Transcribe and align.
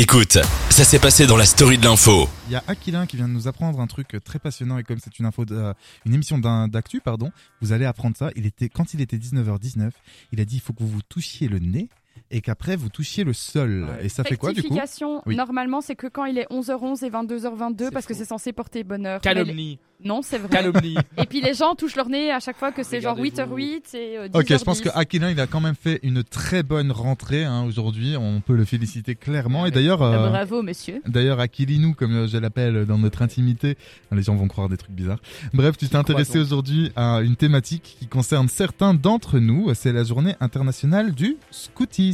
Écoute, 0.00 0.38
ça 0.70 0.84
s'est 0.84 1.00
passé 1.00 1.26
dans 1.26 1.36
la 1.36 1.44
story 1.44 1.76
de 1.76 1.82
l'info. 1.82 2.28
Il 2.46 2.52
y 2.52 2.54
a 2.54 2.62
Aquilin 2.68 3.04
qui 3.04 3.16
vient 3.16 3.26
de 3.26 3.32
nous 3.32 3.48
apprendre 3.48 3.80
un 3.80 3.88
truc 3.88 4.16
très 4.22 4.38
passionnant 4.38 4.78
et 4.78 4.84
comme 4.84 5.00
c'est 5.00 5.18
une 5.18 5.26
info, 5.26 5.44
euh, 5.50 5.74
une 6.06 6.14
émission 6.14 6.38
d'actu, 6.38 7.00
pardon, 7.00 7.32
vous 7.60 7.72
allez 7.72 7.84
apprendre 7.84 8.16
ça. 8.16 8.30
Il 8.36 8.46
était 8.46 8.68
quand 8.68 8.94
il 8.94 9.00
était 9.00 9.16
19h19, 9.16 9.90
il 10.30 10.40
a 10.40 10.44
dit 10.44 10.54
il 10.54 10.60
faut 10.60 10.72
que 10.72 10.84
vous 10.84 10.88
vous 10.88 11.02
touchiez 11.02 11.48
le 11.48 11.58
nez 11.58 11.88
et 12.30 12.40
qu'après 12.40 12.76
vous 12.76 12.88
touchiez 12.88 13.24
le 13.24 13.32
sol. 13.32 13.86
Ouais. 13.88 14.06
Et 14.06 14.08
ça 14.08 14.24
fait 14.24 14.36
quoi 14.36 14.52
du 14.52 14.62
coup? 14.62 14.68
Rectification, 14.74 15.22
Oui. 15.26 15.36
normalement 15.36 15.80
c'est 15.80 15.96
que 15.96 16.06
quand 16.06 16.24
il 16.26 16.38
est 16.38 16.46
11h11 16.50 17.04
et 17.04 17.10
22h22 17.10 17.84
C'est 17.86 17.90
parce 17.92 18.06
que 18.06 18.14
c'est 18.14 18.24
censé 18.24 18.52
porter 18.52 18.84
bonheur. 18.84 19.16
Les- 19.16 19.20
Calomnie. 19.22 19.78
Non, 20.04 20.22
c'est 20.22 20.38
vrai. 20.38 20.48
Calomnie. 20.48 20.94
Et 21.18 21.26
puis 21.26 21.40
les 21.40 21.54
gens 21.54 21.74
touchent 21.74 21.96
leur 21.96 22.08
nez 22.08 22.30
à 22.30 22.38
chaque 22.38 22.56
fois 22.56 22.70
que 22.70 22.84
c'est 22.84 23.00
genre 23.00 23.16
Regardez-vous. 23.16 23.56
8h08 23.58 23.96
et 23.96 24.18
euh, 24.18 24.28
10h10. 24.28 24.40
Ok, 24.40 24.58
je 24.58 24.64
pense 24.64 24.80
que 24.80 24.88
Aquilin 24.94 25.30
il 25.30 25.40
a 25.40 25.48
quand 25.48 25.60
même 25.60 25.74
fait 25.74 25.98
une 26.04 26.22
très 26.22 26.62
bonne 26.62 26.92
rentrée 26.92 27.42
hein, 27.44 27.64
aujourd'hui. 27.64 28.16
On 28.16 28.40
peut 28.40 28.54
le 28.54 28.64
féliciter 28.64 29.16
clairement. 29.16 29.66
Et 29.66 29.72
d'ailleurs, 29.72 30.00
Ah, 30.00 30.14
euh, 30.26 30.28
Bravo 30.28 30.62
monsieur. 30.62 31.02
d'ailleurs 31.06 31.40
Aquilinou 31.40 31.94
comme 31.94 32.28
je 32.28 32.38
l'appelle 32.38 32.86
dans 32.86 32.98
notre 32.98 33.22
intimité, 33.22 33.76
les 34.12 34.22
gens 34.22 34.36
vont 34.36 34.46
croire 34.46 34.68
des 34.68 34.76
trucs 34.76 34.92
bizarres. 34.92 35.18
Bref, 35.52 35.76
tu 35.76 35.88
t'es 35.88 35.96
intéressé 35.96 36.38
aujourd'hui 36.38 36.92
à 36.94 37.20
une 37.20 37.34
thématique 37.34 37.96
qui 37.98 38.06
concerne 38.06 38.48
certains 38.48 38.94
d'entre 38.94 39.40
nous. 39.40 39.74
C'est 39.74 39.92
la 39.92 40.04
journée 40.04 40.36
internationale 40.40 41.12
du 41.12 41.26
Le 41.30 41.36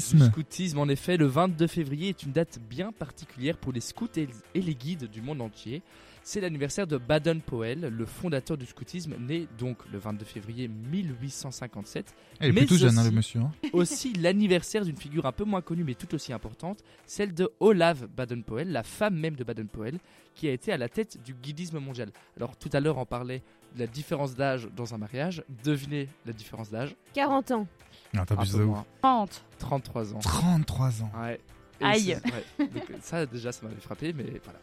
scoutisme. 0.04 0.30
scoutisme, 0.30 0.78
en 0.78 0.88
effet, 0.88 1.16
le 1.16 1.26
22 1.26 1.66
février 1.66 2.08
est 2.10 2.22
une 2.22 2.32
date 2.32 2.58
bien 2.68 2.92
particulière 2.92 3.56
pour 3.56 3.72
les 3.72 3.80
scouts 3.80 4.08
et 4.16 4.28
et 4.54 4.60
les 4.60 4.74
guides 4.74 5.10
du 5.10 5.20
monde 5.22 5.40
entier. 5.40 5.82
C'est 6.26 6.40
l'anniversaire 6.40 6.86
de 6.86 6.96
Baden-Powell, 6.96 7.80
le 7.80 8.06
fondateur 8.06 8.56
du 8.56 8.64
scoutisme, 8.64 9.14
né 9.20 9.46
donc 9.58 9.76
le 9.92 9.98
22 9.98 10.24
février 10.24 10.68
1857. 10.68 12.14
Elle 12.40 12.48
est 12.48 12.52
Mais 12.52 12.60
plutôt 12.62 12.76
jeune, 12.76 12.96
hein, 12.98 13.02
aussi- 13.02 13.10
le 13.10 13.16
monsieur. 13.16 13.40
hein. 13.40 13.50
Aussi 13.74 14.12
l'anniversaire 14.14 14.84
d'une 14.84 14.96
figure 14.96 15.26
un 15.26 15.32
peu 15.32 15.44
moins 15.44 15.60
connue 15.60 15.84
mais 15.84 15.94
tout 15.94 16.14
aussi 16.14 16.32
importante, 16.32 16.82
celle 17.06 17.34
de 17.34 17.50
Olav 17.60 18.06
Baden-Powell, 18.06 18.70
la 18.72 18.82
femme 18.82 19.16
même 19.18 19.34
de 19.36 19.44
Baden-Powell, 19.44 19.98
qui 20.34 20.48
a 20.48 20.52
été 20.52 20.72
à 20.72 20.76
la 20.78 20.88
tête 20.88 21.22
du 21.22 21.34
guidisme 21.34 21.78
mondial. 21.78 22.10
Alors 22.36 22.56
tout 22.56 22.70
à 22.72 22.80
l'heure 22.80 22.98
on 22.98 23.04
parlait 23.06 23.42
de 23.74 23.80
la 23.80 23.86
différence 23.86 24.34
d'âge 24.34 24.68
dans 24.74 24.94
un 24.94 24.98
mariage. 24.98 25.44
Devinez 25.64 26.08
la 26.24 26.32
différence 26.32 26.70
d'âge 26.70 26.94
40 27.14 27.50
ans. 27.50 27.66
Non, 28.14 28.24
t'abuses 28.24 28.52
peu 28.52 28.58
de 28.58 28.62
ouf. 28.64 28.70
moins. 28.70 28.84
30. 29.02 29.44
33 29.58 30.14
ans. 30.14 30.18
33 30.20 31.02
ans. 31.02 31.12
Ouais. 31.20 31.40
Et 31.80 31.84
Aïe. 31.84 32.00
c'est- 32.24 32.32
ouais. 32.32 32.68
Donc, 32.68 32.84
ça 33.02 33.26
déjà 33.26 33.50
ça 33.52 33.66
m'avait 33.66 33.80
frappé 33.80 34.12
mais 34.12 34.40
voilà. 34.44 34.60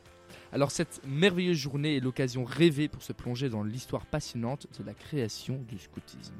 Alors 0.53 0.71
cette 0.71 1.01
merveilleuse 1.07 1.57
journée 1.57 1.95
est 1.95 2.01
l'occasion 2.01 2.43
rêvée 2.43 2.89
pour 2.89 3.03
se 3.03 3.13
plonger 3.13 3.49
dans 3.49 3.63
l'histoire 3.63 4.05
passionnante 4.05 4.67
de 4.77 4.83
la 4.85 4.93
création 4.93 5.63
du 5.67 5.79
scoutisme. 5.79 6.35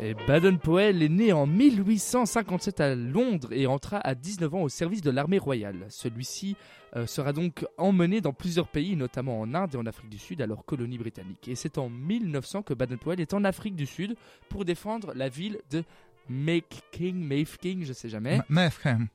Et 0.00 0.14
Baden-Powell 0.28 1.02
est 1.02 1.08
né 1.08 1.32
en 1.32 1.46
1857 1.46 2.80
à 2.80 2.94
Londres 2.94 3.48
et 3.52 3.66
entra 3.66 3.98
à 3.98 4.14
19 4.14 4.54
ans 4.54 4.62
au 4.62 4.68
service 4.68 5.00
de 5.02 5.10
l'armée 5.10 5.38
royale. 5.38 5.86
Celui-ci 5.88 6.54
euh, 6.96 7.06
sera 7.06 7.32
donc 7.32 7.66
emmené 7.78 8.20
dans 8.20 8.32
plusieurs 8.32 8.68
pays, 8.68 8.94
notamment 8.94 9.40
en 9.40 9.54
Inde 9.54 9.74
et 9.74 9.76
en 9.76 9.86
Afrique 9.86 10.08
du 10.08 10.18
Sud, 10.18 10.40
alors 10.40 10.64
colonie 10.64 10.98
britannique. 10.98 11.48
Et 11.48 11.56
c'est 11.56 11.78
en 11.78 11.88
1900 11.88 12.62
que 12.62 12.74
Baden-Powell 12.74 13.20
est 13.20 13.34
en 13.34 13.42
Afrique 13.44 13.74
du 13.74 13.86
Sud 13.86 14.14
pour 14.48 14.64
défendre 14.64 15.12
la 15.16 15.28
ville 15.28 15.58
de 15.72 15.82
Mafeking, 16.28 17.16
Mafeking, 17.16 17.84
je 17.84 17.92
sais 17.92 18.08
jamais. 18.08 18.36
Ma- 18.38 18.44
ma 18.48 18.70
femme. 18.70 19.08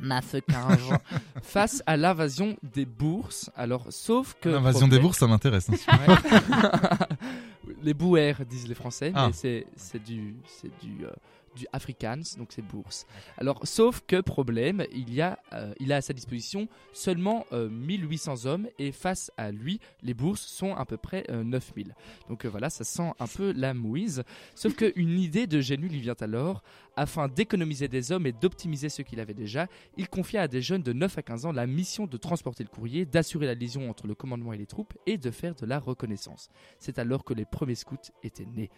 Mafeking. 0.00 0.52
face 1.42 1.80
à 1.86 1.96
l'invasion 1.96 2.56
des 2.74 2.84
bourses. 2.86 3.50
Alors, 3.54 3.86
sauf 3.90 4.34
que. 4.40 4.48
L'invasion 4.48 4.88
des 4.88 4.98
bourses, 4.98 5.18
ça 5.18 5.28
m'intéresse. 5.28 5.70
hein. 5.70 5.98
Ouais. 6.08 6.14
les 7.82 7.94
bouers 7.94 8.44
disent 8.48 8.68
les 8.68 8.74
Français, 8.74 9.12
Ah. 9.14 9.26
mais 9.28 9.32
c'est 9.32 9.66
c'est 9.76 10.02
du 10.02 10.36
c'est 10.46 10.70
du 10.84 11.04
euh, 11.04 11.10
du 11.56 11.66
Afrikaans, 11.72 12.36
donc 12.36 12.48
c'est 12.50 12.62
bourse. 12.62 13.06
Alors, 13.38 13.60
sauf 13.64 14.02
que 14.08 14.20
problème, 14.20 14.84
il 14.92 15.14
y 15.14 15.20
a 15.20 15.38
euh, 15.52 15.72
il 15.78 15.92
a 15.92 15.96
à 15.96 16.00
sa 16.00 16.12
disposition 16.12 16.66
seulement 16.92 17.46
euh, 17.52 17.68
1800 17.68 18.46
hommes 18.46 18.66
et 18.80 18.90
face 18.90 19.30
à 19.36 19.52
lui, 19.52 19.78
les 20.02 20.14
bourses 20.14 20.40
sont 20.42 20.74
à 20.74 20.84
peu 20.84 20.96
près 20.96 21.24
euh, 21.30 21.44
9000. 21.44 21.94
Donc 22.28 22.44
euh, 22.44 22.48
voilà, 22.48 22.70
ça 22.70 22.82
sent 22.82 23.12
un 23.20 23.26
peu 23.28 23.52
la 23.52 23.72
mouise. 23.72 24.24
Sauf 24.56 24.74
qu'une 24.74 25.16
idée 25.18 25.46
de 25.46 25.60
génie 25.60 25.88
lui 25.88 26.00
vient 26.00 26.16
alors. 26.20 26.62
Afin 26.96 27.28
d'économiser 27.28 27.88
des 27.88 28.12
hommes 28.12 28.26
et 28.26 28.32
d'optimiser 28.32 28.88
ceux 28.88 29.02
qu'il 29.02 29.18
avait 29.18 29.34
déjà, 29.34 29.66
il 29.96 30.08
confia 30.08 30.42
à 30.42 30.48
des 30.48 30.62
jeunes 30.62 30.82
de 30.82 30.92
9 30.92 31.18
à 31.18 31.22
15 31.22 31.46
ans 31.46 31.52
la 31.52 31.66
mission 31.66 32.06
de 32.06 32.16
transporter 32.16 32.62
le 32.62 32.68
courrier, 32.68 33.04
d'assurer 33.04 33.46
la 33.46 33.54
liaison 33.54 33.90
entre 33.90 34.06
le 34.06 34.14
commandement 34.14 34.52
et 34.52 34.58
les 34.58 34.66
troupes 34.66 34.94
et 35.06 35.18
de 35.18 35.30
faire 35.30 35.54
de 35.54 35.66
la 35.66 35.78
reconnaissance. 35.80 36.50
C'est 36.78 36.98
alors 36.98 37.24
que 37.24 37.34
les 37.34 37.44
premiers 37.44 37.74
scouts 37.74 37.96
étaient 38.22 38.46
nés. 38.46 38.70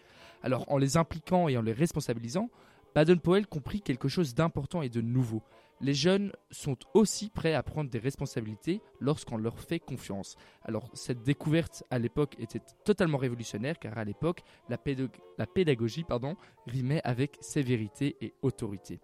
Alors 0.43 0.65
en 0.73 0.79
les 0.79 0.97
impliquant 0.97 1.49
et 1.49 1.57
en 1.57 1.63
les 1.63 1.73
responsabilisant, 1.73 2.49
Baden-Powell 2.95 3.47
comprit 3.47 3.83
quelque 3.83 4.09
chose 4.09 4.35
d'important 4.35 4.81
et 4.81 4.89
de 4.89 5.03
nouveau. 5.03 5.43
Les 5.81 5.93
jeunes 5.93 6.33
sont 6.51 6.77
aussi 6.95 7.29
prêts 7.29 7.53
à 7.53 7.63
prendre 7.63 7.91
des 7.91 7.99
responsabilités 7.99 8.81
lorsqu'on 8.99 9.37
leur 9.37 9.59
fait 9.61 9.79
confiance. 9.79 10.37
Alors 10.63 10.89
cette 10.95 11.23
découverte 11.23 11.85
à 11.91 11.99
l'époque 11.99 12.35
était 12.39 12.63
totalement 12.85 13.19
révolutionnaire 13.19 13.79
car 13.79 13.99
à 13.99 14.05
l'époque 14.05 14.41
la, 14.71 14.79
pédag- 14.79 15.21
la 15.37 15.47
pédagogie 15.47 16.05
pardon, 16.05 16.37
rimait 16.67 17.03
avec 17.05 17.37
sévérité 17.41 18.17
et 18.23 18.33
autorité. 18.41 19.01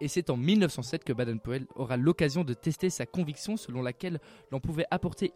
Et 0.00 0.08
c'est 0.08 0.28
en 0.30 0.36
1907 0.36 1.04
que 1.04 1.12
Baden-Powell 1.12 1.66
aura 1.76 1.96
l'occasion 1.96 2.42
de 2.42 2.54
tester 2.54 2.90
sa 2.90 3.06
conviction 3.06 3.56
selon 3.56 3.82
laquelle 3.82 4.18
l'on 4.50 4.60
pouvait 4.60 4.86
apporter 4.90 5.32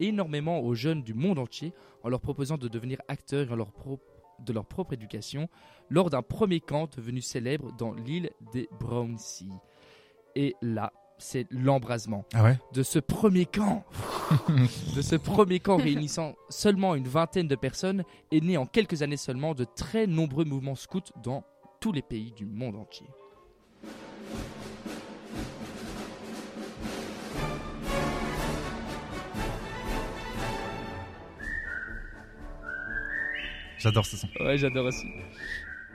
énormément 0.00 0.60
aux 0.60 0.74
jeunes 0.74 1.02
du 1.02 1.14
monde 1.14 1.38
entier 1.38 1.72
en 2.02 2.08
leur 2.08 2.20
proposant 2.20 2.56
de 2.56 2.68
devenir 2.68 2.98
acteurs 3.08 3.48
de 4.38 4.52
leur 4.52 4.66
propre 4.66 4.92
éducation 4.92 5.48
lors 5.88 6.08
d'un 6.10 6.22
premier 6.22 6.60
camp 6.60 6.88
devenu 6.94 7.20
célèbre 7.20 7.72
dans 7.76 7.92
l'île 7.92 8.30
des 8.52 8.68
Brownsea. 8.80 9.46
Et 10.34 10.54
là, 10.62 10.92
c'est 11.18 11.46
l'embrasement 11.50 12.24
Ah 12.34 12.42
ouais? 12.42 12.58
De 12.72 12.82
ce 12.82 12.98
premier 12.98 13.46
camp, 13.46 13.84
de 14.96 15.02
ce 15.02 15.16
premier 15.16 15.60
camp 15.60 15.76
réunissant 15.76 16.34
seulement 16.48 16.94
une 16.94 17.06
vingtaine 17.06 17.48
de 17.48 17.56
personnes, 17.56 18.02
est 18.30 18.42
né 18.42 18.56
en 18.56 18.66
quelques 18.66 19.02
années 19.02 19.16
seulement 19.16 19.54
de 19.54 19.64
très 19.64 20.06
nombreux 20.06 20.44
mouvements 20.44 20.74
scouts 20.74 21.00
dans 21.22 21.44
tous 21.80 21.92
les 21.92 22.02
pays 22.02 22.32
du 22.32 22.46
monde 22.46 22.76
entier. 22.76 23.06
J'adore 33.78 34.06
ce 34.06 34.16
son. 34.16 34.28
Ouais, 34.40 34.56
j'adore 34.56 34.86
aussi. 34.86 35.06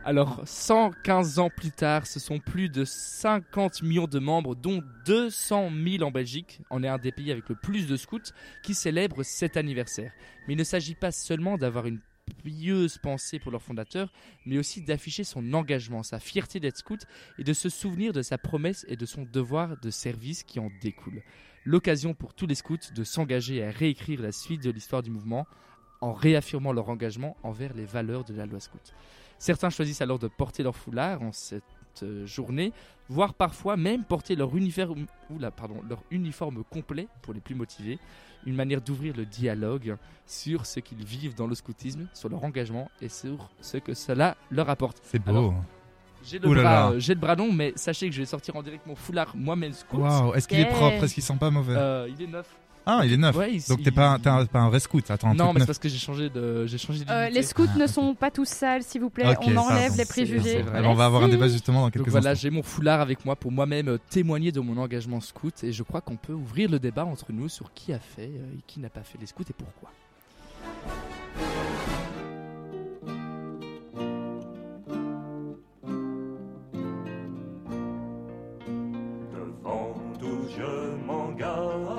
Alors, 0.07 0.41
115 0.45 1.38
ans 1.38 1.50
plus 1.50 1.72
tard, 1.72 2.07
ce 2.07 2.18
sont 2.18 2.40
plus 2.40 2.69
de 2.69 2.85
50 2.85 3.84
millions 3.84 4.07
de 4.07 4.19
membres, 4.19 4.56
dont 4.56 4.81
200 5.06 5.69
000 5.85 6.01
en 6.01 6.12
Belgique. 6.12 6.62
On 6.69 6.81
est 6.81 6.88
un 6.88 6.97
des 6.97 7.12
pays 7.12 7.29
avec 7.29 7.50
le 7.50 7.56
plus 7.56 7.88
de 7.88 7.97
scouts 7.97 8.31
qui 8.63 8.73
célèbrent 8.73 9.23
cet 9.23 9.57
anniversaire. 9.57 10.13
Mais 10.47 10.53
il 10.53 10.57
ne 10.57 10.63
s'agit 10.63 10.95
pas 10.95 11.12
seulement 11.12 11.57
d'avoir 11.57 11.88
une 11.88 12.00
pieuse 12.45 12.97
pensée 13.00 13.38
pour 13.38 13.51
leur 13.51 13.62
fondateur, 13.62 14.13
mais 14.45 14.57
aussi 14.57 14.81
d'afficher 14.81 15.25
son 15.25 15.53
engagement, 15.53 16.03
sa 16.03 16.19
fierté 16.19 16.62
d'être 16.62 16.78
scout 16.78 17.06
et 17.38 17.44
de 17.44 17.51
se 17.51 17.68
souvenir 17.68 18.13
de 18.13 18.22
sa 18.22 18.38
promesse 18.38 18.85
et 18.88 18.95
de 18.95 19.06
son 19.06 19.24
devoir 19.24 19.75
de 19.75 19.89
service 19.89 20.44
qui 20.44 20.62
en 20.62 20.69
découle. 20.81 21.22
L'occasion 21.66 22.13
pour 22.13 22.34
tous 22.34 22.47
les 22.47 22.56
scouts 22.56 22.78
de 22.95 23.03
s'engager 23.03 23.62
à 23.62 23.72
réécrire 23.72 24.22
la 24.22 24.31
suite 24.31 24.63
de 24.63 24.72
l'histoire 24.72 25.03
du 25.03 25.12
mouvement 25.12 25.45
en 26.00 26.13
réaffirmant 26.13 26.72
leur 26.72 26.88
engagement 26.88 27.35
envers 27.44 27.74
les 27.74 27.84
valeurs 27.84 28.24
de 28.24 28.34
la 28.34 28.45
loi 28.45 28.62
scout. 28.62 28.94
Certains 29.40 29.70
choisissent 29.70 30.02
alors 30.02 30.20
de 30.20 30.28
porter 30.28 30.64
leur 30.64 30.75
foulard 30.75 31.22
en 31.22 31.31
cette 31.31 31.64
euh, 32.03 32.25
journée, 32.25 32.74
voire 33.09 33.34
parfois 33.34 33.78
même 33.78 34.03
porter 34.03 34.36
leur 34.36 34.56
uniforme, 34.56 35.06
oula, 35.30 35.52
pardon, 35.52 35.81
leur 35.88 36.00
uniforme 36.12 36.63
complet 36.69 37.07
pour 37.22 37.34
les 37.34 37.39
plus 37.39 37.56
motivés. 37.56 38.00
Une 38.45 38.56
manière 38.56 38.81
d'ouvrir 38.81 39.16
le 39.16 39.25
dialogue 39.25 39.98
sur 40.25 40.66
ce 40.66 40.80
qu'ils 40.80 41.04
vivent 41.04 41.36
dans 41.36 41.48
le 41.48 41.56
scoutisme, 41.56 42.07
sur 42.13 42.30
leur 42.30 42.44
engagement 42.44 42.89
et 43.01 43.10
sur 43.10 43.50
ce 43.62 43.78
que 43.78 43.94
cela 43.94 44.38
leur 44.51 44.69
apporte. 44.69 45.00
C'est 45.04 45.19
beau. 45.19 45.31
Alors, 45.31 45.54
J'ai 46.24 46.39
le, 46.39 46.54
bras, 46.54 46.92
euh, 46.92 47.00
j'ai 47.00 47.13
le 47.13 47.19
bras 47.19 47.36
long, 47.36 47.51
mais 47.51 47.74
sachez 47.75 48.07
que 48.10 48.16
je 48.16 48.22
vais 48.22 48.25
sortir 48.25 48.56
en 48.56 48.63
direct 48.63 48.86
mon 48.86 48.95
foulard 48.95 49.36
moi-même 49.36 49.74
scout. 49.74 50.00
Waouh, 50.00 50.34
est-ce 50.34 50.48
qu'il 50.48 50.60
est 50.60 50.69
propre? 50.69 51.04
Est-ce 51.04 51.13
qu'il 51.13 51.24
sent 51.24 51.38
pas 51.39 51.51
mauvais? 51.51 51.75
Euh, 51.75 52.10
il 52.10 52.22
est 52.22 52.28
neuf. 52.28 52.48
Ah, 52.89 53.01
il 53.04 53.12
est 53.12 53.18
neuf. 53.18 53.36
Ouais, 53.36 53.54
il- 53.54 53.63
Donc 53.68 53.80
t'es 53.84 53.89
il- 53.89 53.94
pas, 53.94 54.12
un- 54.12 54.19
t'es 54.19 54.30
un- 54.30 54.45
pas 54.45 54.60
un 54.60 54.69
vrai 54.69 54.80
scout. 54.80 55.04
Attends, 55.12 55.28
un 55.28 55.34
Non, 55.34 55.45
truc 55.45 55.48
mais 55.48 55.54
c'est 55.54 55.60
neuf. 55.60 55.68
parce 55.68 55.80
que 55.80 55.89
j'ai 55.89 55.98
changé 55.98 56.30
de, 56.30 56.66
j'ai 56.68 56.78
changé 56.78 57.04
Euh, 57.10 57.24
d'unité. 57.25 57.39
les 57.39 57.44
scouts 57.45 57.68
ne 57.78 57.86
sont 57.86 58.16
pas 58.16 58.31
tous 58.31 58.48
sales, 58.48 58.81
s'il 58.84 59.01
vous 59.01 59.10
plaît. 59.10 59.28
Ok, 59.28 59.39
On 59.42 59.48
enlève 59.57 59.57
pardon. 59.57 59.80
les 59.84 59.89
C'est 59.89 60.06
préjugés. 60.07 60.62
vrai. 60.62 60.78
Alors, 60.80 60.92
on 60.92 60.95
va 60.95 61.06
avoir 61.06 61.24
un 61.24 61.28
Merci. 61.28 61.38
débat 61.38 61.50
justement 61.51 61.81
dans 61.81 61.89
quelques 61.89 62.06
Donc 62.06 62.12
voilà, 62.12 62.30
instants. 62.31 62.42
j'ai 62.42 62.50
mon 62.50 62.63
foulard 62.63 63.01
avec 63.01 63.25
moi 63.25 63.36
pour 63.36 63.51
moi-même 63.51 63.89
euh, 63.89 63.98
témoigner 64.10 64.54
de 64.54 64.62
mon 64.62 64.78
engagement 64.78 65.19
scout 65.19 65.63
et 65.66 65.74
je 65.74 65.84
crois 65.84 66.00
qu'on 66.00 66.16
peut 66.16 66.34
ouvrir 66.34 66.69
le 66.72 66.80
débat 66.80 67.04
entre 67.06 67.34
nous 67.34 67.50
sur 67.50 67.74
qui 67.74 67.92
a 67.92 68.00
fait 68.00 68.31
euh, 68.34 68.56
et 68.57 68.62
qui 68.66 68.80
n'a 68.80 68.89
pas 68.89 69.04
fait 69.04 69.18
les 69.19 69.25
scouts 69.28 69.44
et 69.50 69.54
pourquoi. 69.54 69.89
Devant 79.34 79.94
tout 80.19 80.48
je 80.56 80.95
m'engage 81.06 81.57
sur 81.57 81.86
mon 81.86 81.97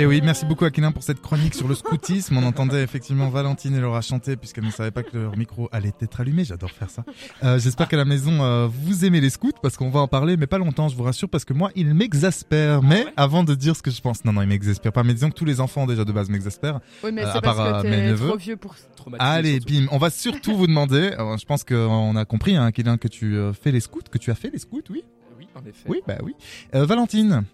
Et 0.00 0.06
oui, 0.06 0.22
merci 0.24 0.46
beaucoup 0.46 0.64
Aquilin 0.64 0.92
pour 0.92 1.02
cette 1.02 1.20
chronique 1.20 1.54
sur 1.54 1.68
le 1.68 1.74
scoutisme. 1.74 2.34
On 2.38 2.42
entendait 2.44 2.82
effectivement 2.82 3.28
Valentine 3.28 3.74
et 3.74 3.80
Laura 3.80 4.00
chanter 4.00 4.34
puisqu'elles 4.34 4.64
ne 4.64 4.70
savaient 4.70 4.90
pas 4.90 5.02
que 5.02 5.18
leur 5.18 5.36
micro 5.36 5.68
allait 5.72 5.92
être 6.00 6.20
allumé. 6.22 6.42
J'adore 6.42 6.70
faire 6.70 6.88
ça. 6.88 7.04
Euh, 7.44 7.58
J'espère 7.58 7.86
qu'à 7.86 7.98
la 7.98 8.06
maison 8.06 8.42
euh, 8.42 8.66
vous 8.66 9.04
aimez 9.04 9.20
les 9.20 9.28
scouts 9.28 9.52
parce 9.62 9.76
qu'on 9.76 9.90
va 9.90 10.00
en 10.00 10.08
parler, 10.08 10.38
mais 10.38 10.46
pas 10.46 10.56
longtemps, 10.56 10.88
je 10.88 10.96
vous 10.96 11.02
rassure, 11.02 11.28
parce 11.28 11.44
que 11.44 11.52
moi, 11.52 11.70
il 11.76 11.92
m'exaspère. 11.94 12.82
Mais 12.82 13.04
avant 13.18 13.44
de 13.44 13.54
dire 13.54 13.76
ce 13.76 13.82
que 13.82 13.90
je 13.90 14.00
pense, 14.00 14.24
non, 14.24 14.32
non, 14.32 14.40
il 14.40 14.48
m'exaspère 14.48 14.90
pas. 14.90 15.02
Mais 15.02 15.12
disons 15.12 15.28
que 15.28 15.34
tous 15.34 15.44
les 15.44 15.60
enfants 15.60 15.84
déjà 15.86 16.06
de 16.06 16.12
base 16.12 16.30
m'exaspèrent. 16.30 16.80
Oui, 17.04 17.12
mais 17.12 17.22
Euh, 17.26 17.32
à 17.34 17.40
part, 17.42 17.56
parce 17.56 17.80
euh, 17.80 17.82
que 17.82 17.88
mes 17.88 18.06
neveux. 18.06 18.28
trop 18.28 18.38
vieux 18.38 18.56
pour 18.56 18.74
Allez, 19.18 19.56
surtout. 19.60 19.74
bim. 19.74 19.86
On 19.90 19.98
va 19.98 20.08
surtout 20.08 20.56
vous 20.56 20.66
demander. 20.66 21.10
euh, 21.18 21.36
je 21.36 21.44
pense 21.44 21.62
qu'on 21.62 22.16
a 22.16 22.24
compris, 22.24 22.56
hein, 22.56 22.64
Aquilin, 22.64 22.96
que 22.96 23.08
tu 23.08 23.36
euh, 23.36 23.52
fais 23.52 23.70
les 23.70 23.80
scouts, 23.80 24.00
que 24.10 24.16
tu 24.16 24.30
as 24.30 24.34
fait 24.34 24.48
les 24.50 24.58
scouts, 24.58 24.80
oui? 24.88 25.04
Oui, 25.38 25.46
en 25.54 25.60
effet. 25.68 25.88
Oui, 25.88 26.00
bah 26.08 26.16
oui. 26.22 26.34
Euh, 26.74 26.86
Valentine. 26.86 27.44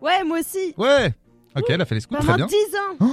Ouais, 0.00 0.22
moi 0.24 0.38
aussi. 0.38 0.72
Ouais. 0.76 1.12
Ok, 1.56 1.64
elle 1.68 1.80
a 1.80 1.84
fait 1.86 1.94
les 1.94 2.00
scouts, 2.02 2.14
très 2.16 2.26
Pendant 2.26 2.46
bien. 2.46 2.46
10 2.46 2.54
ans. 2.76 3.06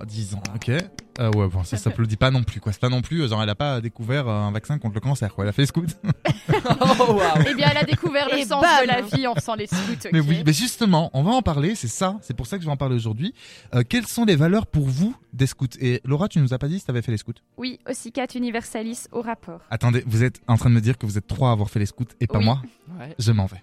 Oh, 0.00 0.04
10 0.04 0.34
ans, 0.34 0.42
ok. 0.54 0.70
Euh, 1.18 1.30
ouais, 1.32 1.48
bon, 1.48 1.64
ça 1.64 1.76
s'applaudit 1.76 2.16
pas 2.16 2.30
non 2.30 2.42
plus, 2.44 2.60
quoi. 2.60 2.72
C'est 2.72 2.80
pas 2.80 2.88
non 2.88 3.02
plus, 3.02 3.28
genre, 3.28 3.42
elle 3.42 3.48
a 3.50 3.54
pas 3.54 3.80
découvert 3.80 4.26
euh, 4.28 4.32
un 4.32 4.52
vaccin 4.52 4.78
contre 4.78 4.94
le 4.94 5.00
cancer, 5.00 5.34
quoi. 5.34 5.44
Elle 5.44 5.50
a 5.50 5.52
fait 5.52 5.62
les 5.62 5.66
scouts. 5.66 5.84
Oh, 6.52 7.12
waouh. 7.14 7.44
Eh 7.48 7.54
bien, 7.54 7.68
elle 7.70 7.76
a 7.78 7.84
découvert 7.84 8.28
le 8.30 8.38
Et 8.38 8.44
sens 8.44 8.62
bam 8.62 8.82
de 8.82 8.86
la 8.88 9.02
vie 9.02 9.26
en 9.26 9.34
faisant 9.34 9.54
les 9.54 9.66
scouts. 9.66 10.08
Mais 10.12 10.20
ok 10.20 10.26
oui, 10.28 10.42
mais 10.44 10.52
justement, 10.52 11.10
on 11.14 11.22
va 11.22 11.30
en 11.32 11.42
parler, 11.42 11.74
c'est 11.74 11.88
ça, 11.88 12.18
c'est 12.22 12.34
pour 12.34 12.46
ça 12.46 12.56
que 12.56 12.62
je 12.62 12.66
vais 12.66 12.72
en 12.72 12.76
parler 12.76 12.96
aujourd'hui. 12.96 13.34
Euh, 13.74 13.82
quelles 13.88 14.06
sont 14.06 14.24
les 14.24 14.36
valeurs 14.36 14.66
pour 14.66 14.86
vous 14.86 15.14
des 15.32 15.46
scouts 15.46 15.66
Et 15.80 16.00
Laura, 16.04 16.28
tu 16.28 16.40
nous 16.40 16.52
as 16.54 16.58
pas 16.58 16.68
dit 16.68 16.78
si 16.80 16.86
t'avais 16.86 17.02
fait 17.02 17.12
les 17.12 17.18
scouts 17.18 17.32
Oui, 17.56 17.78
Ossicat 17.88 18.26
Universalis 18.34 19.06
au 19.12 19.20
rapport. 19.22 19.60
Attendez, 19.70 20.02
vous 20.06 20.22
êtes 20.24 20.40
en 20.48 20.56
train 20.56 20.70
de 20.70 20.74
me 20.74 20.80
dire 20.80 20.98
que 20.98 21.06
vous 21.06 21.18
êtes 21.18 21.26
trois 21.26 21.50
à 21.50 21.52
avoir 21.52 21.70
fait 21.70 21.78
les 21.78 21.86
scouts 21.86 22.04
et 22.20 22.26
pas 22.26 22.38
Oui. 22.38 22.44
moi? 22.44 22.62
Ouais. 22.98 23.14
Je 23.18 23.32
m'en 23.32 23.46
vais. 23.46 23.62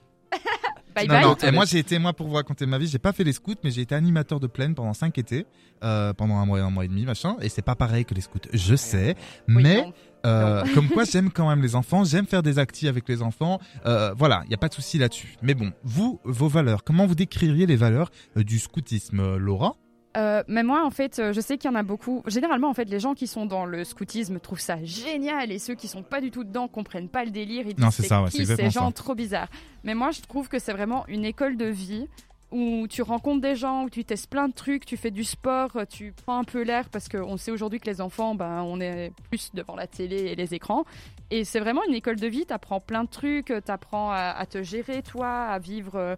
Bye 0.97 1.07
non, 1.07 1.13
bye. 1.13 1.23
non, 1.23 1.35
et 1.47 1.51
moi 1.51 1.65
j'ai 1.65 1.79
été, 1.79 1.99
moi 1.99 2.13
pour 2.13 2.27
vous 2.27 2.35
raconter 2.35 2.65
ma 2.65 2.77
vie, 2.77 2.87
j'ai 2.87 2.99
pas 2.99 3.13
fait 3.13 3.23
les 3.23 3.33
scouts, 3.33 3.55
mais 3.63 3.71
j'ai 3.71 3.81
été 3.81 3.95
animateur 3.95 4.39
de 4.39 4.47
plaine 4.47 4.75
pendant 4.75 4.93
cinq 4.93 5.17
étés, 5.17 5.45
euh, 5.83 6.13
pendant 6.13 6.37
un 6.37 6.45
mois, 6.45 6.59
un 6.59 6.69
mois 6.69 6.85
et 6.85 6.87
demi, 6.87 7.05
machin, 7.05 7.37
et 7.41 7.49
c'est 7.49 7.61
pas 7.61 7.75
pareil 7.75 8.05
que 8.05 8.13
les 8.13 8.21
scouts, 8.21 8.39
je 8.53 8.75
sais, 8.75 9.15
Oui, 9.47 9.63
mais 9.63 9.77
non. 9.77 9.93
Euh, 10.25 10.63
comme 10.73 10.89
quoi 10.89 11.03
j'aime 11.05 11.31
quand 11.31 11.47
même 11.47 11.61
les 11.61 11.75
enfants, 11.75 12.03
j'aime 12.03 12.25
faire 12.25 12.43
des 12.43 12.59
actis 12.59 12.87
avec 12.87 13.07
les 13.07 13.21
enfants. 13.21 13.59
Euh, 13.85 14.13
voilà, 14.17 14.41
il 14.45 14.51
y 14.51 14.53
a 14.53 14.57
pas 14.57 14.67
de 14.67 14.73
souci 14.73 14.97
là-dessus. 14.97 15.37
Mais 15.41 15.53
bon, 15.53 15.71
vous, 15.83 16.19
vos 16.23 16.47
valeurs, 16.47 16.83
comment 16.83 17.05
vous 17.05 17.15
décririez 17.15 17.65
les 17.65 17.75
valeurs 17.75 18.09
euh, 18.35 18.43
du 18.43 18.59
scoutisme, 18.59 19.19
euh, 19.19 19.37
Laura? 19.37 19.75
Euh, 20.15 20.43
mais 20.47 20.63
moi, 20.63 20.85
en 20.85 20.89
fait, 20.89 21.19
euh, 21.19 21.33
je 21.33 21.41
sais 21.41 21.57
qu'il 21.57 21.69
y 21.69 21.73
en 21.73 21.75
a 21.75 21.83
beaucoup. 21.83 22.23
Généralement, 22.27 22.69
en 22.69 22.73
fait, 22.73 22.85
les 22.85 22.99
gens 22.99 23.13
qui 23.13 23.27
sont 23.27 23.45
dans 23.45 23.65
le 23.65 23.83
scoutisme 23.83 24.39
trouvent 24.39 24.59
ça 24.59 24.83
génial 24.83 25.51
et 25.51 25.59
ceux 25.59 25.75
qui 25.75 25.87
sont 25.87 26.01
pas 26.03 26.21
du 26.21 26.31
tout 26.31 26.43
dedans 26.43 26.67
comprennent 26.67 27.09
pas 27.09 27.25
le 27.25 27.31
délire. 27.31 27.65
Ils 27.67 27.75
disent 27.75 27.83
Non, 27.83 27.91
c'est 27.91 28.03
ça, 28.07 28.23
ouais, 28.23 28.29
qui 28.29 28.45
ces 28.45 28.69
gens 28.69 28.87
ça. 28.87 28.91
trop 28.93 29.15
bizarres. 29.15 29.49
Mais 29.83 29.93
moi, 29.93 30.11
je 30.11 30.21
trouve 30.21 30.47
que 30.47 30.59
c'est 30.59 30.71
vraiment 30.73 31.05
une 31.07 31.25
école 31.25 31.57
de 31.57 31.65
vie 31.65 32.07
où 32.49 32.87
tu 32.89 33.01
rencontres 33.01 33.41
des 33.41 33.55
gens, 33.55 33.83
où 33.83 33.89
tu 33.89 34.05
testes 34.05 34.29
plein 34.29 34.47
de 34.47 34.53
trucs, 34.53 34.85
tu 34.85 34.95
fais 34.95 35.11
du 35.11 35.25
sport, 35.25 35.75
euh, 35.75 35.85
tu 35.85 36.13
prends 36.13 36.39
un 36.39 36.45
peu 36.45 36.63
l'air 36.63 36.87
parce 36.89 37.09
qu'on 37.09 37.35
sait 37.35 37.51
aujourd'hui 37.51 37.79
que 37.79 37.89
les 37.89 37.99
enfants, 37.99 38.35
ben, 38.35 38.63
on 38.63 38.79
est 38.79 39.11
plus 39.29 39.51
devant 39.53 39.75
la 39.75 39.85
télé 39.85 40.15
et 40.27 40.35
les 40.35 40.53
écrans. 40.53 40.85
Et 41.29 41.43
c'est 41.43 41.59
vraiment 41.59 41.81
une 41.87 41.93
école 41.93 42.15
de 42.15 42.27
vie, 42.27 42.45
tu 42.45 42.53
apprends 42.53 42.79
plein 42.79 43.03
de 43.03 43.09
trucs, 43.09 43.47
tu 43.47 43.71
apprends 43.71 44.11
à, 44.11 44.33
à 44.37 44.45
te 44.45 44.63
gérer, 44.63 45.03
toi, 45.03 45.43
à 45.43 45.59
vivre. 45.59 46.15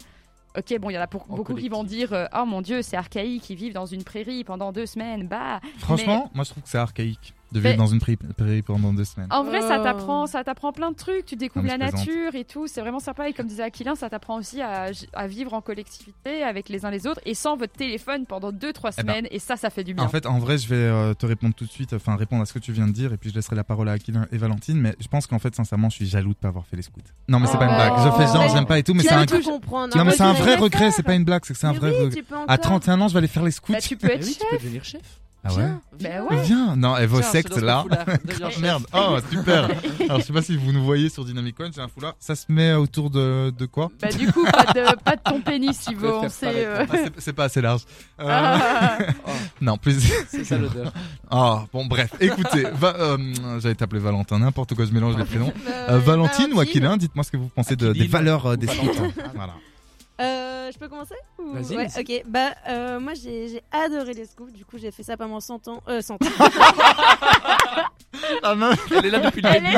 Ok, 0.58 0.78
bon, 0.80 0.90
il 0.90 0.94
y 0.94 0.98
en 0.98 1.02
a 1.02 1.08
pour- 1.08 1.26
En 1.30 1.36
beaucoup 1.36 1.54
qui 1.56 1.70
vont 1.70 1.84
dire 1.84 2.12
euh, 2.14 2.26
Oh 2.36 2.46
mon 2.46 2.62
dieu, 2.62 2.82
c'est 2.82 2.98
archaïque, 2.98 3.50
ils 3.50 3.56
vivent 3.56 3.74
dans 3.74 3.86
une 3.86 4.04
prairie 4.04 4.44
pendant 4.44 4.72
deux 4.72 4.86
semaines. 4.88 5.28
Bah, 5.28 5.60
Franchement, 5.78 6.30
moi 6.34 6.44
je 6.44 6.50
trouve 6.52 6.64
que 6.64 6.70
c'est 6.70 6.78
archaïque 6.80 7.34
de 7.52 7.60
Mais- 7.60 7.72
vivre 7.72 7.82
dans 7.84 7.88
une 7.90 8.00
prairie, 8.00 8.62
pendant 8.62 8.94
deux 8.94 9.04
semaines. 9.06 9.28
en 9.32 9.44
vrai, 9.44 9.62
ça 9.62 9.78
Oh. 9.80 9.84
t'apprend, 9.84 10.28
ça 10.28 10.44
t'apprend 10.44 10.72
plein 10.72 10.92
de 10.92 10.96
trucs. 10.96 11.26
Tu 11.26 11.36
découvres 11.36 11.66
Non, 11.66 11.72
mais 11.72 11.78
la 11.78 11.92
nature 11.92 12.36
et 12.36 12.46
tout. 12.46 12.68
C'est 12.68 12.82
vraiment 12.82 13.00
sympa. 13.00 13.28
Et 13.30 13.34
comme 13.34 13.48
disait 13.48 13.64
Aquilin, 13.64 13.96
ça 13.96 14.10
t'apprend 14.10 14.38
aussi 14.38 14.62
à, 14.62 14.92
à 15.14 15.28
vivre 15.28 15.54
en 15.54 15.62
collectivité 15.62 16.44
avec 16.44 16.70
les 16.70 16.86
uns 16.86 16.92
les 16.92 17.08
autres 17.08 17.22
et 17.26 17.34
sans 17.34 17.58
votre 17.58 17.74
téléphone 17.74 18.26
pendant 18.28 18.52
deux 18.52 18.72
trois 18.74 18.92
Eh 18.98 19.04
ben, 19.04 19.14
semaines. 19.14 19.28
et 19.32 19.40
ça, 19.40 19.56
ça 19.58 19.70
fait 19.70 19.84
du 19.84 19.94
bien. 19.94 20.04
En 20.04 20.10
fait, 20.10 20.26
en 20.26 20.38
vrai, 20.40 20.58
je 20.58 20.68
vais 20.68 20.76
euh, 20.76 21.14
te 21.14 21.26
répondre 21.26 21.54
tout 21.56 21.66
de 21.66 21.72
suite, 21.72 21.94
enfin 21.94 22.16
répondre 22.16 22.42
à 22.42 22.46
ce 22.46 22.54
que 22.54 22.60
tu 22.60 22.72
viens 22.72 22.88
de 22.88 22.92
dire, 22.94 23.14
et 23.14 23.18
puis 23.18 23.30
je 23.30 23.36
laisserai 23.36 23.56
la 23.56 23.64
parole 23.64 23.90
à 23.90 23.94
Aquilin 23.94 24.28
et 24.32 24.38
Valentine. 24.38 24.80
Mais 24.80 24.96
je 25.00 25.08
pense 25.08 25.26
qu'en 25.28 25.40
fait, 25.40 25.56
sincèrement, 25.56 25.90
je 25.90 25.96
suis 25.96 26.08
jaloux 26.08 26.30
de 26.30 26.36
pas 26.36 26.50
avoir 26.50 26.66
fait 26.66 26.76
les 26.76 26.82
scouts. 26.84 27.02
Non, 27.28 27.40
mais 27.40 27.48
c'est 27.48 27.54
Oh. 27.56 27.60
pas 27.60 27.66
une 27.66 27.76
blague. 27.76 27.94
Je 28.06 28.12
fais 28.26 28.34
genre, 28.34 28.50
j'aime 28.50 28.66
pas 28.66 28.80
et 28.80 28.84
tout, 28.84 28.94
mais 28.94 29.04
c'est 29.04 29.12
un. 29.14 29.26
tout 29.26 29.42
comprendre. 29.42 29.96
Non, 29.98 30.04
mais 30.04 30.12
Après, 30.12 30.18
c'est 30.18 30.24
un 30.24 30.34
vrai 30.34 30.56
regret. 30.56 30.92
C'est 30.92 31.04
pas 31.04 31.16
une 31.16 31.24
blague, 31.26 31.44
c'est 31.46 31.54
que 31.54 31.60
c'est 31.60 31.68
un 31.68 31.74
Mais 31.74 31.80
vrai 31.80 31.92
oui, 31.92 32.04
regret. 32.06 32.24
À 32.48 32.54
encore. 32.54 32.60
31 32.60 33.02
ans, 33.02 33.08
je 33.08 33.14
vais 33.14 33.20
aller 33.20 33.28
faire 33.28 33.44
les 33.44 33.52
scouts. 33.52 33.74
Bah, 33.74 33.82
tu 33.82 33.96
peux 33.98 34.10
être 34.12 34.26
chef. 34.84 35.20
Ah 35.44 35.54
ouais. 35.54 35.64
Viens, 35.98 36.10
Bah 36.28 36.36
ouais. 36.36 36.42
Viens. 36.44 36.76
Non, 36.76 36.98
et 36.98 37.06
vos 37.06 37.22
sectes 37.22 37.58
là. 37.62 37.86
Oh, 37.90 38.46
merde. 38.62 38.86
Oh, 38.94 39.18
super. 39.32 39.70
Alors, 40.02 40.20
je 40.20 40.26
sais 40.26 40.34
pas 40.34 40.42
si 40.42 40.58
vous 40.58 40.72
nous 40.74 40.84
voyez 40.84 41.08
sur 41.10 41.24
Dynamic 41.24 41.58
One, 41.60 41.72
j'ai 41.74 41.82
un 41.82 41.88
foulard. 41.88 42.14
Ça 42.20 42.36
se 42.36 42.46
met 42.50 42.74
autour 42.74 43.10
de, 43.10 43.54
de 43.58 43.66
quoi 43.66 43.90
Bah, 44.02 44.10
du 44.10 44.30
coup, 44.32 44.44
pas 44.46 44.66
de, 44.74 44.96
pas 45.04 45.16
de 45.16 45.22
ton 45.24 45.40
pénis, 45.42 45.88
Ivo. 45.92 46.28
sait. 46.28 46.66
euh, 46.66 46.86
Ah, 46.90 46.92
c'est- 46.92 47.14
C'est 47.20 47.34
pas 47.34 47.46
assez 47.46 47.62
large. 47.62 47.84
Euh, 48.20 48.26
ah. 48.28 48.98
Oh, 49.28 49.32
Non, 49.62 49.78
plus. 49.78 50.00
c'est 50.30 50.44
ça 50.44 50.58
l'odeur. 50.58 50.92
Ah, 51.32 51.64
bon, 51.72 51.86
bref. 51.86 52.12
Écoutez, 52.20 52.66
va, 52.74 52.96
euh, 52.98 53.18
j'allais 53.60 53.76
t'appeler 53.76 54.02
Valentin, 54.02 54.40
n'importe 54.40 54.76
quoi, 54.76 54.86
je 54.86 54.92
mélange 54.92 55.18
les 55.18 55.26
prénoms. 55.26 55.54
Euh, 55.68 55.96
Euh, 55.96 56.00
Valentine 56.00 56.54
ou 56.54 56.60
Aquilin, 56.60 56.98
dites-moi 56.98 57.24
ce 57.24 57.32
que 57.32 57.38
vous 57.38 57.48
pensez 57.50 57.76
de, 57.76 57.94
des 57.94 58.08
valeurs 58.08 58.46
euh, 58.46 58.56
des. 58.58 58.68
Valentin. 58.68 59.10
Voilà. 59.36 59.54
Euh, 60.20 60.70
je 60.74 60.78
peux 60.78 60.88
commencer 60.90 61.16
ou- 61.38 61.54
Vas-y, 61.54 61.78
Ouais, 61.78 61.88
ok. 61.98 62.24
Bah, 62.28 62.50
euh, 62.68 63.00
moi, 63.00 63.14
j'ai 63.14 63.62
adoré 63.72 64.14
les 64.14 64.26
scouts. 64.26 64.52
Du 64.52 64.66
coup, 64.66 64.78
j'ai 64.78 64.92
fait 64.92 65.04
ça 65.04 65.16
pendant 65.18 65.40
100 65.40 65.68
ans. 65.70 65.82
Euh, 65.88 66.02
100 66.02 66.16
ans. 66.16 66.18
La 68.44 68.56
meuf, 68.56 68.92
Elle 68.92 69.06
est 69.06 69.10
là 69.12 69.20
depuis 69.20 69.42
le 69.42 69.50
Elle 69.50 69.66
est 69.66 69.78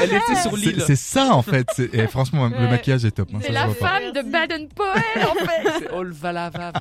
Elle 0.00 0.14
était 0.14 0.36
sur 0.42 0.50
c'est 0.52 0.56
l'île. 0.56 0.82
c'est 0.86 0.96
ça 0.96 1.34
en 1.34 1.42
fait. 1.42 1.66
Et 1.92 2.06
franchement, 2.06 2.48
le 2.48 2.68
maquillage 2.68 3.04
est 3.04 3.10
top. 3.10 3.28
hein, 3.34 3.38
C'est 3.42 3.52
la 3.52 3.66
pas. 3.66 3.74
femme 3.74 4.12
de. 4.12 4.22
Baden-Powell, 4.22 5.26
en 5.28 5.34
fait. 5.44 5.72
C'est 5.80 5.90
All 5.90 6.10
Valava. 6.12 6.72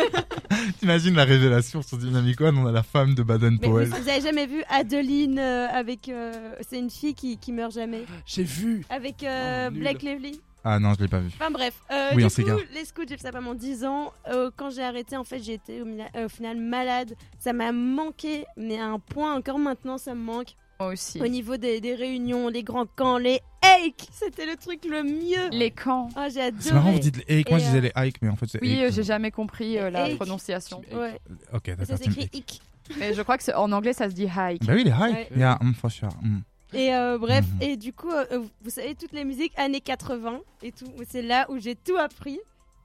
T'imagines 0.80 1.14
la 1.14 1.24
révélation 1.24 1.80
sur 1.82 1.96
Dynamic 1.96 2.40
One, 2.40 2.58
on 2.58 2.66
a 2.66 2.72
la 2.72 2.82
femme 2.82 3.14
de 3.14 3.22
Mais 3.22 3.28
Baden-Powell. 3.28 3.88
vous, 3.88 4.08
avez 4.08 4.20
jamais 4.20 4.46
vu 4.46 4.62
Adeline 4.68 5.38
euh, 5.38 5.68
avec. 5.68 6.08
euh, 6.08 6.32
c'est 6.68 6.78
une 6.78 6.90
fille 6.90 7.14
qui, 7.14 7.38
qui 7.38 7.52
meurt 7.52 7.72
jamais. 7.72 8.04
J'ai 8.26 8.42
vu. 8.44 8.84
Avec 8.90 9.22
euh, 9.22 9.68
Oh. 9.70 9.74
Blake 9.74 10.02
Lively. 10.02 10.40
Ah 10.64 10.78
non, 10.78 10.94
je 10.94 11.02
l'ai 11.02 11.08
pas 11.08 11.18
vu. 11.18 11.28
Enfin 11.34 11.50
bref. 11.50 11.74
Euh, 11.90 12.10
Oui, 12.14 12.24
du 12.26 12.44
coup, 12.44 12.50
les 12.72 12.84
scouts, 12.84 13.02
j'ai 13.08 13.16
fait 13.16 13.22
ça 13.22 13.32
pendant 13.32 13.54
10 13.54 13.84
ans. 13.84 14.12
Euh, 14.28 14.50
quand 14.56 14.70
j'ai 14.70 14.82
arrêté, 14.82 15.16
en 15.16 15.24
fait, 15.24 15.42
j'ai 15.42 15.54
été 15.54 15.82
au, 15.82 15.86
euh, 15.86 16.26
au 16.26 16.28
final 16.28 16.56
malade. 16.56 17.14
Ça 17.38 17.52
m'a 17.52 17.72
manqué, 17.72 18.44
mais 18.56 18.78
à 18.78 18.86
un 18.86 18.98
point 18.98 19.34
encore 19.34 19.58
maintenant, 19.58 19.98
ça 19.98 20.14
me 20.14 20.20
manque. 20.22 20.54
Moi 20.80 20.92
aussi. 20.92 21.20
Au 21.20 21.26
niveau 21.28 21.56
des, 21.56 21.80
des 21.80 21.94
réunions, 21.94 22.48
les 22.48 22.62
grands 22.62 22.86
camps, 22.86 23.18
les 23.18 23.40
hikes, 23.64 24.08
c'était 24.12 24.46
le 24.46 24.56
truc 24.56 24.84
le 24.84 25.02
mieux. 25.02 25.48
Les 25.50 25.70
camps. 25.70 26.08
Ah, 26.16 26.28
j'ai 26.28 26.40
adoré. 26.40 26.62
C'est 26.62 26.74
marrant, 26.74 26.92
vous 26.92 26.98
dites 26.98 27.16
les 27.28 27.38
Hike. 27.40 27.50
Moi, 27.50 27.58
je 27.58 27.64
disais 27.64 27.78
euh, 27.78 27.80
les 27.82 27.92
Hike, 27.96 28.16
mais 28.22 28.28
en 28.28 28.36
fait, 28.36 28.46
c'est 28.46 28.60
Oui, 28.62 28.82
euh, 28.82 28.90
j'ai 28.92 29.02
jamais 29.04 29.30
compris 29.30 29.78
euh, 29.78 29.90
la 29.90 30.06
Hike. 30.08 30.16
prononciation. 30.16 30.82
Ouais, 30.92 31.18
Ok, 31.52 31.62
ça 31.66 31.74
d'accord. 31.76 31.98
team 31.98 32.12
s'écrit 32.12 32.22
Hike. 32.32 32.34
hic. 32.36 32.62
Mais 32.98 33.14
je 33.14 33.22
crois 33.22 33.38
que 33.38 33.52
en 33.56 33.70
anglais, 33.72 33.92
ça 33.92 34.08
se 34.10 34.14
dit 34.14 34.24
hike. 34.26 34.64
Bah 34.64 34.72
oui, 34.74 34.82
les 34.84 34.90
Hike. 34.90 35.14
Ouais. 35.14 35.28
Yeah, 35.36 35.58
mm, 35.60 35.72
for 35.74 35.90
sure. 35.90 36.08
mm. 36.22 36.38
Et 36.74 36.94
euh, 36.94 37.18
bref, 37.18 37.44
Mhm. 37.54 37.62
et 37.62 37.76
du 37.76 37.92
coup, 37.92 38.10
euh, 38.10 38.40
vous 38.62 38.70
savez, 38.70 38.94
toutes 38.94 39.12
les 39.12 39.24
musiques 39.24 39.52
années 39.58 39.80
80 39.80 40.40
et 40.62 40.72
tout, 40.72 40.86
c'est 41.08 41.22
là 41.22 41.46
où 41.50 41.58
j'ai 41.58 41.74
tout 41.74 41.96
appris. 41.96 42.38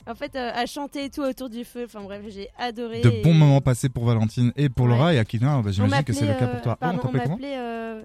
En 0.09 0.15
fait, 0.15 0.35
euh, 0.37 0.51
à 0.53 0.65
chanter 0.65 1.05
et 1.05 1.09
tout 1.09 1.21
autour 1.21 1.49
du 1.49 1.65
feu. 1.65 1.83
Enfin 1.85 2.01
bref, 2.01 2.21
j'ai 2.29 2.47
adoré. 2.57 3.01
De 3.01 3.09
et- 3.09 3.21
bons 3.21 3.33
moments 3.33 3.59
passés 3.61 3.89
pour 3.89 4.05
Valentine 4.05 4.53
et 4.55 4.69
pour 4.69 4.85
Ouais. 4.85 4.91
Laura 4.93 5.13
et 5.13 5.19
Aquilin. 5.19 5.61
Bah, 5.61 5.71
J'imagine 5.71 6.03
que 6.05 6.13
c'est 6.13 6.25
le 6.27 6.33
cas 6.35 6.47
pour 6.47 6.61
toi. 6.61 6.71
euh, 6.73 6.75
Oh, 6.75 6.79
pardon, 6.79 6.99
on 7.03 7.09
on 7.09 7.11
m'appelait 7.29 7.57
euh, 7.57 8.03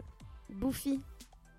Bouffi. 0.52 1.00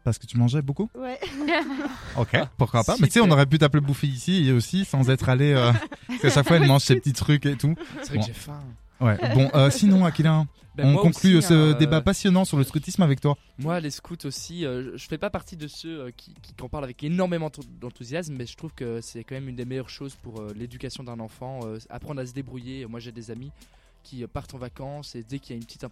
Parce 0.03 0.18
que 0.18 0.25
tu 0.25 0.38
mangeais 0.38 0.62
beaucoup? 0.62 0.89
Ouais. 0.96 1.18
Ok, 2.18 2.36
pourquoi 2.58 2.84
pas. 2.84 2.96
Mais 3.00 3.08
tu 3.08 3.13
sais, 3.13 3.22
on 3.22 3.32
aurait 3.32 3.46
pu 3.46 3.58
t'appeler 3.58 3.80
Bouffy 3.82 4.08
ici 4.08 4.48
et 4.50 4.51
aussi 4.51 4.84
sans 4.84 5.10
être 5.10 5.30
allé. 5.30 5.53
euh, 5.53 5.72
parce 6.08 6.20
qu'à 6.20 6.30
chaque 6.30 6.48
fois, 6.48 6.58
elle 6.58 6.68
mange 6.68 6.82
ses 6.84 6.96
petits 6.98 7.13
trucs 7.13 7.46
et 7.46 7.56
tout. 7.56 7.75
C'est 8.01 8.10
vrai 8.10 8.18
Bon. 8.18 8.22
que 8.22 8.27
j'ai 8.27 8.34
faim. 8.34 8.60
Ouais. 9.03 9.17
Bon, 9.33 9.50
euh, 9.53 9.69
sinon, 9.69 10.05
Aquilin, 10.05 10.48
Ben, 10.75 10.88
on 10.88 10.98
conclut 10.98 11.38
aussi, 11.38 11.50
ce 11.50 11.74
hein, 11.74 11.77
débat 11.77 11.98
euh, 11.98 12.01
passionnant 12.01 12.45
sur 12.45 12.57
le 12.57 12.63
scoutisme 12.63 13.01
avec 13.03 13.19
toi. 13.19 13.38
Moi, 13.57 13.79
les 13.79 13.91
scouts 13.91 14.25
aussi, 14.25 14.65
euh, 14.65 14.98
je 14.98 15.07
fais 15.07 15.17
pas 15.17 15.29
partie 15.29 15.57
de 15.57 15.67
ceux 15.67 16.00
euh, 16.01 16.12
qui, 16.15 16.33
qui 16.41 16.53
en 16.62 16.69
parlent 16.69 16.86
avec 16.86 17.03
énormément 17.03 17.51
d'enthousiasme, 17.81 18.36
mais 18.38 18.45
je 18.45 18.55
trouve 18.55 18.74
que 18.74 19.01
c'est 19.01 19.24
quand 19.24 19.36
même 19.36 19.50
une 19.50 19.55
des 19.55 19.65
meilleures 19.65 19.89
choses 19.89 20.15
pour 20.15 20.39
euh, 20.39 20.53
l'éducation 20.55 21.03
d'un 21.03 21.19
enfant, 21.19 21.60
euh, 21.65 21.77
apprendre 21.89 22.22
à 22.22 22.25
se 22.25 22.33
débrouiller. 22.33 22.86
Moi, 22.86 23.00
j'ai 23.00 23.12
des 23.12 23.29
amis 23.29 23.51
qui 24.03 24.25
partent 24.27 24.53
en 24.53 24.57
vacances 24.57 25.15
et 25.15 25.24
dès 25.24 25.39
qu'il 25.39 25.55
y 25.55 25.57
a 25.57 25.57
une 25.57 25.65
petite, 25.65 25.86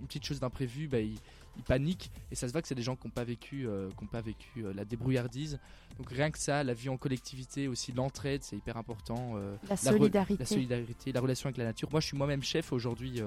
une 0.00 0.06
petite 0.06 0.24
chose 0.24 0.40
d'imprévu, 0.40 0.88
bah, 0.88 1.00
ils, 1.00 1.18
ils 1.56 1.62
paniquent 1.64 2.10
et 2.30 2.34
ça 2.36 2.46
se 2.46 2.52
voit 2.52 2.62
que 2.62 2.68
c'est 2.68 2.74
des 2.76 2.82
gens 2.82 2.94
qui 2.96 3.06
n'ont 3.06 3.12
pas 3.12 3.24
vécu, 3.24 3.66
euh, 3.66 3.90
qui 3.90 4.04
ont 4.04 4.06
pas 4.08 4.20
vécu 4.20 4.64
euh, 4.64 4.72
la 4.72 4.84
débrouillardise. 4.84 5.58
Donc 5.98 6.08
rien 6.10 6.30
que 6.30 6.38
ça, 6.38 6.62
la 6.64 6.72
vie 6.74 6.88
en 6.88 6.96
collectivité, 6.96 7.66
aussi 7.68 7.92
l'entraide, 7.92 8.42
c'est 8.44 8.56
hyper 8.56 8.76
important. 8.76 9.32
euh, 9.36 9.56
La 9.68 9.76
solidarité. 9.76 10.36
la 10.38 10.46
solidarité, 10.46 11.12
la 11.12 11.20
relation 11.20 11.48
avec 11.48 11.56
la 11.58 11.64
nature. 11.64 11.88
Moi, 11.90 12.00
je 12.00 12.06
suis 12.06 12.16
moi-même 12.16 12.42
chef 12.42 12.72
aujourd'hui 12.72 13.20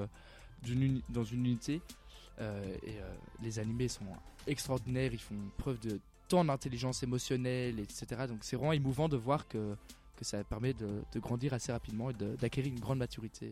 dans 1.09 1.23
une 1.23 1.45
unité. 1.45 1.81
et 2.39 2.95
les 3.41 3.59
animés 3.59 3.88
sont 3.89 4.05
extraordinaires. 4.47 5.11
Ils 5.13 5.19
font 5.19 5.35
preuve 5.57 5.79
de 5.79 6.00
tant 6.27 6.45
d'intelligence 6.45 7.03
émotionnelle, 7.03 7.79
etc. 7.79 8.05
Donc, 8.27 8.39
c'est 8.41 8.55
vraiment 8.55 8.71
émouvant 8.73 9.09
de 9.09 9.17
voir 9.17 9.47
que, 9.47 9.75
que 10.15 10.23
ça 10.23 10.41
permet 10.45 10.73
de, 10.73 11.03
de 11.11 11.19
grandir 11.19 11.53
assez 11.53 11.71
rapidement 11.73 12.09
et 12.09 12.13
d'acquérir 12.13 12.71
une 12.71 12.79
grande 12.79 13.00
maturité. 13.00 13.51